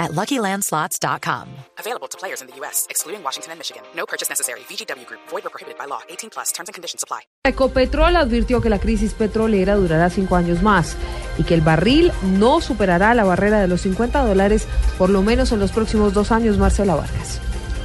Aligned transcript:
at 0.00 0.12
LuckyLandSlots.com. 0.12 1.46
Available 1.78 2.08
to 2.08 2.18
players 2.18 2.40
in 2.40 2.48
the 2.48 2.56
U.S., 2.60 2.86
excluding 2.90 3.22
Washington 3.22 3.52
and 3.52 3.60
Michigan. 3.60 3.82
No 3.94 4.06
purchase 4.06 4.28
necessary. 4.28 4.60
VGW 4.68 5.06
Group. 5.06 5.20
Void 5.28 5.46
or 5.46 5.50
prohibited 5.50 5.78
by 5.78 5.84
law. 5.86 6.00
18 6.08 6.30
plus. 6.30 6.50
Terms 6.52 6.68
and 6.68 6.74
conditions 6.74 7.04
apply. 7.04 7.20
Ecopetrol 7.44 8.16
advirtió 8.16 8.60
que 8.60 8.70
la 8.70 8.78
crisis 8.78 9.14
petrolera 9.14 9.76
durará 9.76 10.10
cinco 10.10 10.36
años 10.36 10.62
más 10.62 10.96
y 11.38 11.44
que 11.44 11.54
el 11.54 11.60
barril 11.60 12.12
no 12.38 12.60
superará 12.60 13.14
la 13.14 13.24
barrera 13.24 13.60
de 13.60 13.68
los 13.68 13.82
50 13.82 14.24
dólares 14.24 14.66
por 14.98 15.10
lo 15.10 15.22
menos 15.22 15.52
en 15.52 15.60
los 15.60 15.70
próximos 15.70 16.12
dos 16.12 16.32
años, 16.32 16.58
Marcela 16.58 16.94
Vargas. 16.94 17.40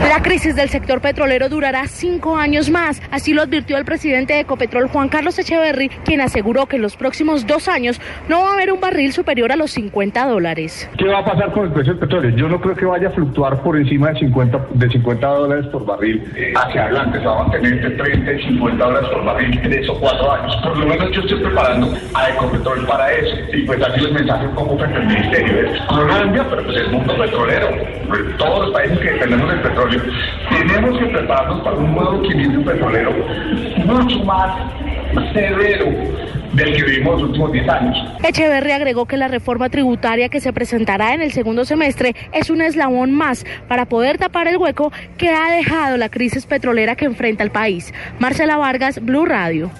La 0.00 0.22
crisis 0.22 0.54
del 0.54 0.68
sector 0.68 1.00
petrolero 1.00 1.48
durará 1.48 1.88
cinco 1.88 2.36
años 2.36 2.70
más, 2.70 3.02
así 3.10 3.34
lo 3.34 3.42
advirtió 3.42 3.76
el 3.76 3.84
presidente 3.84 4.34
de 4.34 4.40
Ecopetrol, 4.40 4.88
Juan 4.88 5.08
Carlos 5.08 5.36
Echeverry, 5.40 5.88
quien 6.04 6.20
aseguró 6.20 6.66
que 6.66 6.76
en 6.76 6.82
los 6.82 6.96
próximos 6.96 7.46
dos 7.48 7.66
años 7.68 8.00
no 8.28 8.42
va 8.42 8.50
a 8.50 8.54
haber 8.54 8.72
un 8.72 8.80
barril 8.80 9.12
superior 9.12 9.50
a 9.50 9.56
los 9.56 9.72
50 9.72 10.26
dólares. 10.26 10.88
¿Qué 10.96 11.08
va 11.08 11.18
a 11.18 11.24
pasar 11.24 11.52
con 11.52 11.66
el 11.66 11.72
precio 11.72 11.94
del 11.94 12.00
petróleo? 12.00 12.30
Yo 12.30 12.48
no 12.48 12.60
creo 12.60 12.76
que 12.76 12.84
vaya 12.84 13.08
a 13.08 13.10
fluctuar 13.10 13.60
por 13.60 13.76
encima 13.76 14.12
de 14.12 14.20
50, 14.20 14.66
de 14.74 14.88
50 14.88 15.26
dólares 15.26 15.66
por 15.72 15.84
barril 15.84 16.54
hacia 16.54 16.84
adelante. 16.84 17.18
Se 17.18 17.26
va 17.26 17.40
a 17.40 17.42
mantener 17.42 17.72
entre 17.72 17.90
30 17.90 18.32
y 18.32 18.42
50 18.44 18.84
dólares 18.84 19.08
por 19.10 19.24
barril 19.24 19.60
en 19.64 19.72
esos 19.72 19.98
cuatro 19.98 20.32
años. 20.32 20.56
Por 20.62 20.78
lo 20.78 20.86
menos 20.86 21.10
yo 21.10 21.20
estoy 21.22 21.40
preparando 21.40 21.92
a 22.14 22.30
Ecopetrol 22.30 22.86
para 22.86 23.12
eso. 23.12 23.36
Y 23.52 23.62
pues 23.62 23.82
así 23.82 24.04
el 24.04 24.12
mensaje 24.12 24.46
un 24.46 24.54
poco 24.54 24.78
frente 24.78 24.96
al 24.96 25.06
ministerio. 25.06 25.60
Es 25.60 25.82
Colombia, 25.82 26.46
pero 26.48 26.62
pues 26.64 26.76
el 26.76 26.90
mundo 26.92 27.16
petrolero, 27.16 27.68
todos 28.38 28.66
los 28.66 28.70
países 28.72 28.98
que 29.00 29.12
dependemos 29.12 29.48
del 29.50 29.60
petróleo, 29.60 29.87
tenemos 30.50 30.98
que 30.98 31.06
prepararnos 31.06 31.60
para 31.62 31.76
un 31.76 31.94
nuevo 31.94 32.24
equilibrio 32.24 32.64
petrolero 32.64 33.12
mucho 33.84 34.24
más 34.24 34.72
severo 35.32 35.86
del 36.52 36.76
que 36.76 36.82
vivimos 36.82 37.20
los 37.20 37.30
últimos 37.30 37.52
10 37.52 37.68
años. 37.68 37.96
Echeverry 38.22 38.72
agregó 38.72 39.06
que 39.06 39.16
la 39.16 39.28
reforma 39.28 39.68
tributaria 39.68 40.28
que 40.28 40.40
se 40.40 40.52
presentará 40.52 41.14
en 41.14 41.20
el 41.20 41.32
segundo 41.32 41.64
semestre 41.64 42.14
es 42.32 42.50
un 42.50 42.62
eslabón 42.62 43.12
más 43.12 43.44
para 43.68 43.86
poder 43.86 44.18
tapar 44.18 44.48
el 44.48 44.56
hueco 44.56 44.92
que 45.16 45.30
ha 45.30 45.50
dejado 45.52 45.96
la 45.96 46.08
crisis 46.08 46.46
petrolera 46.46 46.96
que 46.96 47.04
enfrenta 47.04 47.44
el 47.44 47.50
país. 47.50 47.92
Marcela 48.18 48.56
Vargas, 48.56 49.04
Blue 49.04 49.26
Radio. 49.26 49.70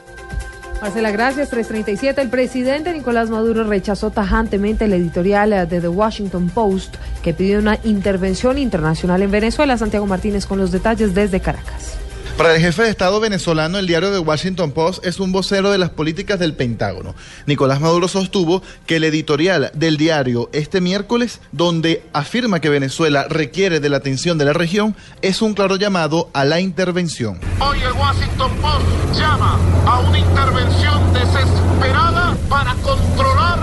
Marcela, 0.80 1.10
gracias. 1.10 1.50
337. 1.50 2.20
El 2.20 2.28
presidente 2.28 2.92
Nicolás 2.92 3.30
Maduro 3.30 3.64
rechazó 3.64 4.10
tajantemente 4.10 4.84
el 4.84 4.92
editorial 4.92 5.68
de 5.68 5.80
The 5.80 5.88
Washington 5.88 6.50
Post 6.50 6.96
que 7.22 7.34
pidió 7.34 7.58
una 7.58 7.78
intervención 7.82 8.58
internacional 8.58 9.22
en 9.22 9.30
Venezuela. 9.30 9.76
Santiago 9.76 10.06
Martínez 10.06 10.46
con 10.46 10.58
los 10.58 10.70
detalles 10.70 11.14
desde 11.14 11.40
Caracas. 11.40 11.98
Para 12.38 12.54
el 12.54 12.60
jefe 12.60 12.84
de 12.84 12.90
Estado 12.90 13.18
venezolano, 13.18 13.78
el 13.78 13.88
diario 13.88 14.12
The 14.12 14.20
Washington 14.20 14.70
Post 14.70 15.04
es 15.04 15.18
un 15.18 15.32
vocero 15.32 15.72
de 15.72 15.78
las 15.78 15.90
políticas 15.90 16.38
del 16.38 16.54
Pentágono. 16.54 17.16
Nicolás 17.46 17.80
Maduro 17.80 18.06
sostuvo 18.06 18.62
que 18.86 18.94
el 18.96 19.02
editorial 19.02 19.72
del 19.74 19.96
diario 19.96 20.48
este 20.52 20.80
miércoles, 20.80 21.40
donde 21.50 22.04
afirma 22.12 22.60
que 22.60 22.68
Venezuela 22.68 23.26
requiere 23.28 23.80
de 23.80 23.88
la 23.88 23.96
atención 23.96 24.38
de 24.38 24.44
la 24.44 24.52
región, 24.52 24.94
es 25.20 25.42
un 25.42 25.54
claro 25.54 25.74
llamado 25.74 26.30
a 26.32 26.44
la 26.44 26.60
intervención. 26.60 27.40
Hoy 27.58 27.80
el 27.80 27.92
Washington 27.92 28.52
Post 28.62 29.18
llama 29.18 29.58
a 29.84 29.98
una 29.98 30.18
intervención 30.20 31.12
desesperada 31.12 32.36
para 32.48 32.72
controlar 32.74 33.58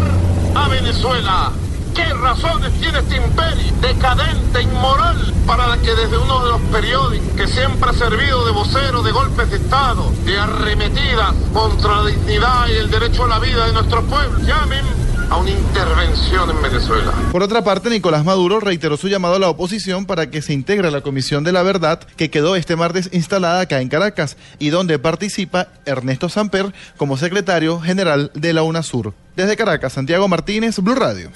a 0.54 0.68
Venezuela. 0.68 1.54
¿Qué 1.96 2.14
razones 2.14 2.74
tiene 2.82 3.00
este 3.00 3.16
imperio 3.16 3.65
decadente, 3.88 4.62
inmoral, 4.62 5.34
para 5.46 5.78
que 5.78 5.94
desde 5.94 6.18
uno 6.18 6.44
de 6.44 6.52
los 6.52 6.62
periódicos 6.72 7.28
que 7.36 7.48
siempre 7.48 7.90
ha 7.90 7.94
servido 7.94 8.46
de 8.46 8.52
vocero 8.52 9.04
de 9.04 9.12
golpes 9.12 9.50
de 9.52 9.58
Estado, 9.58 10.12
de 10.26 10.40
arremetidas 10.40 11.34
contra 11.54 12.02
la 12.02 12.10
dignidad 12.10 12.68
y 12.68 12.74
el 12.74 12.90
derecho 12.90 13.26
a 13.26 13.28
la 13.28 13.40
vida 13.40 13.68
de 13.68 13.74
nuestro 13.74 14.04
pueblo, 14.04 14.40
llamen 14.40 14.84
a 15.30 15.38
una 15.38 15.52
intervención 15.52 16.50
en 16.50 16.62
Venezuela. 16.62 17.12
Por 17.32 17.44
otra 17.44 17.64
parte, 17.64 17.90
Nicolás 17.90 18.26
Maduro 18.26 18.60
reiteró 18.60 18.98
su 18.98 19.08
llamado 19.08 19.36
a 19.36 19.40
la 19.40 19.50
oposición 19.50 20.06
para 20.06 20.30
que 20.30 20.42
se 20.42 20.54
integre 20.54 20.88
a 20.88 20.92
la 20.92 21.02
Comisión 21.02 21.44
de 21.44 21.52
la 21.52 21.64
Verdad 21.64 22.00
que 22.16 22.30
quedó 22.30 22.56
este 22.56 22.76
martes 22.76 23.10
instalada 23.12 23.62
acá 23.62 23.82
en 23.82 23.90
Caracas 23.90 24.38
y 24.60 24.70
donde 24.70 25.00
participa 25.00 25.68
Ernesto 25.86 26.30
Samper 26.30 26.74
como 26.98 27.18
secretario 27.18 27.80
general 27.80 28.32
de 28.34 28.54
la 28.54 28.64
UNASUR. 28.64 29.14
Desde 29.36 29.58
Caracas, 29.58 29.94
Santiago 29.94 30.28
Martínez, 30.28 30.80
Blue 30.80 30.96
Radio. 30.96 31.32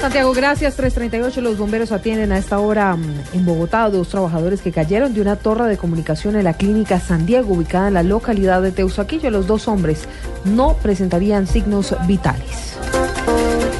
Santiago, 0.00 0.32
gracias. 0.32 0.76
338. 0.76 1.40
Los 1.40 1.58
bomberos 1.58 1.90
atienden 1.90 2.30
a 2.30 2.38
esta 2.38 2.60
hora 2.60 2.96
en 3.32 3.44
Bogotá 3.44 3.84
a 3.84 3.90
dos 3.90 4.08
trabajadores 4.08 4.62
que 4.62 4.70
cayeron 4.70 5.12
de 5.12 5.20
una 5.20 5.36
torre 5.36 5.66
de 5.66 5.76
comunicación 5.76 6.36
en 6.36 6.44
la 6.44 6.54
clínica 6.54 7.00
San 7.00 7.26
Diego, 7.26 7.54
ubicada 7.54 7.88
en 7.88 7.94
la 7.94 8.04
localidad 8.04 8.62
de 8.62 8.70
Teusaquillo. 8.70 9.30
Los 9.30 9.48
dos 9.48 9.66
hombres 9.66 10.08
no 10.44 10.74
presentarían 10.74 11.48
signos 11.48 11.96
vitales. 12.06 12.76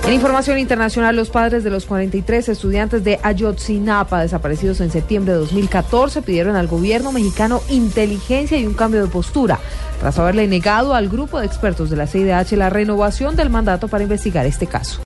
En 0.06 0.14
información 0.14 0.58
internacional, 0.58 1.14
los 1.14 1.30
padres 1.30 1.62
de 1.62 1.70
los 1.70 1.84
43 1.84 2.48
estudiantes 2.48 3.04
de 3.04 3.20
Ayotzinapa 3.22 4.22
desaparecidos 4.22 4.80
en 4.80 4.90
septiembre 4.90 5.34
de 5.34 5.38
2014 5.40 6.22
pidieron 6.22 6.56
al 6.56 6.66
gobierno 6.66 7.12
mexicano 7.12 7.60
inteligencia 7.68 8.58
y 8.58 8.66
un 8.66 8.74
cambio 8.74 9.02
de 9.02 9.08
postura 9.08 9.60
tras 10.00 10.18
haberle 10.18 10.48
negado 10.48 10.94
al 10.94 11.08
grupo 11.08 11.38
de 11.38 11.46
expertos 11.46 11.90
de 11.90 11.96
la 11.96 12.06
CIDH 12.06 12.52
la 12.56 12.70
renovación 12.70 13.36
del 13.36 13.50
mandato 13.50 13.88
para 13.88 14.02
investigar 14.02 14.46
este 14.46 14.66
caso. 14.66 15.02